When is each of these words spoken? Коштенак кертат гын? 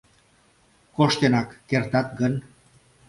Коштенак 0.95 1.49
кертат 1.69 2.07
гын? 2.19 2.33